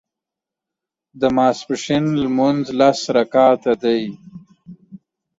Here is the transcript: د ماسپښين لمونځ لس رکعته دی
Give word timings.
د 1.19 1.21
ماسپښين 1.37 2.05
لمونځ 2.23 2.63
لس 2.79 2.99
رکعته 3.17 3.73
دی 3.83 4.01